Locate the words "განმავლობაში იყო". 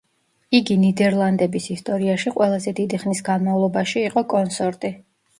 3.27-4.25